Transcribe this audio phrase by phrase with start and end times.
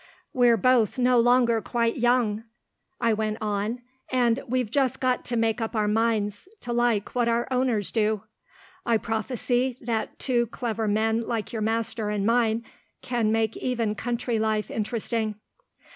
[0.33, 2.43] "We're both no longer quite young,"
[2.99, 7.27] I went on, "and we've just got to make up our minds to like what
[7.29, 8.23] our owners do.
[8.83, 12.65] I prophesy that two clever men like your master and mine
[13.03, 15.35] can make even country life interesting."